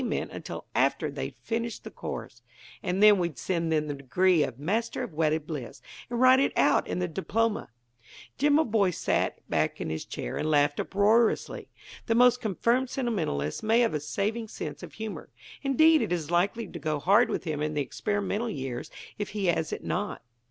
meant 0.03 0.31
until 0.31 0.65
after 0.73 1.11
they'd 1.11 1.35
finished 1.37 1.83
the 1.83 1.91
course, 1.91 2.41
and 2.81 3.03
then 3.03 3.19
we'd 3.19 3.37
send 3.37 3.71
them 3.71 3.85
the 3.87 3.93
degree 3.93 4.41
of 4.41 4.57
'Master 4.57 5.03
of 5.03 5.13
Wedded 5.13 5.45
Bliss,' 5.45 5.79
and 6.09 6.19
write 6.19 6.39
it 6.39 6.51
out 6.57 6.87
in 6.87 6.97
the 6.97 7.07
diploma." 7.07 7.69
Jimaboy 8.39 8.95
sat 8.95 9.47
back 9.47 9.79
in 9.79 9.91
his 9.91 10.03
chair 10.03 10.37
and 10.37 10.49
laughed 10.49 10.79
uproariously. 10.79 11.67
The 12.07 12.15
most 12.15 12.41
confirmed 12.41 12.89
sentimentalist 12.89 13.61
may 13.61 13.81
have 13.81 13.93
a 13.93 13.99
saving 13.99 14.47
sense 14.47 14.81
of 14.81 14.93
humor. 14.93 15.29
Indeed, 15.61 16.01
it 16.01 16.11
is 16.11 16.31
likely 16.31 16.65
to 16.69 16.79
go 16.79 16.97
hard 16.97 17.29
with 17.29 17.43
him 17.43 17.61
in 17.61 17.75
the 17.75 17.81
experimental 17.83 18.49
years, 18.49 18.89
if 19.19 19.29
he 19.37 19.45
has 19.45 19.71
it 19.71 19.83
not. 19.83 20.23